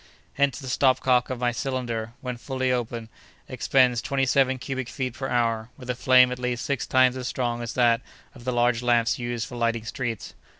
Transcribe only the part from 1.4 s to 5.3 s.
cylinder, when fully open, expends 27 cubic feet per